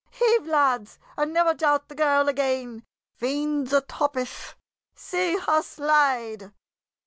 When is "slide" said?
5.61-6.51